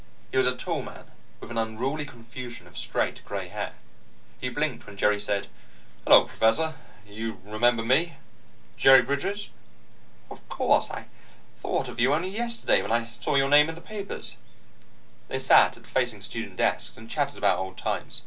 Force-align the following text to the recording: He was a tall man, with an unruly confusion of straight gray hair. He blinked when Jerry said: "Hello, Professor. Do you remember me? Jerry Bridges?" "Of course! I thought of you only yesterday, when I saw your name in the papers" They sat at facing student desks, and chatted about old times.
He 0.31 0.37
was 0.39 0.47
a 0.47 0.55
tall 0.57 0.81
man, 0.81 1.11
with 1.39 1.51
an 1.51 1.59
unruly 1.59 2.07
confusion 2.07 2.65
of 2.65 2.75
straight 2.75 3.23
gray 3.23 3.49
hair. 3.49 3.73
He 4.39 4.49
blinked 4.49 4.87
when 4.87 4.97
Jerry 4.97 5.19
said: 5.19 5.45
"Hello, 6.05 6.23
Professor. 6.23 6.73
Do 7.05 7.13
you 7.13 7.39
remember 7.45 7.83
me? 7.83 8.15
Jerry 8.77 9.03
Bridges?" 9.03 9.51
"Of 10.31 10.49
course! 10.49 10.89
I 10.89 11.05
thought 11.59 11.87
of 11.87 11.99
you 11.99 12.15
only 12.15 12.29
yesterday, 12.31 12.81
when 12.81 12.91
I 12.91 13.03
saw 13.03 13.35
your 13.35 13.47
name 13.49 13.69
in 13.69 13.75
the 13.75 13.79
papers" 13.79 14.37
They 15.27 15.37
sat 15.37 15.77
at 15.77 15.85
facing 15.85 16.21
student 16.23 16.55
desks, 16.55 16.97
and 16.97 17.07
chatted 17.07 17.37
about 17.37 17.59
old 17.59 17.77
times. 17.77 18.19